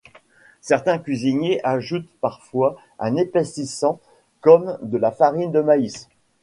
Certains 0.61 0.97
cuisiniers 0.97 1.61
ajoutent 1.63 2.09
parfois 2.21 2.75
un 2.97 3.15
épaississant 3.17 3.99
comme 4.39 4.79
de 4.81 4.97
la 4.97 5.11
farine 5.11 5.51
de 5.51 5.61
maïs. 5.61 6.09